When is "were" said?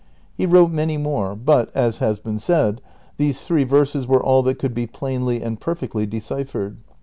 4.07-4.19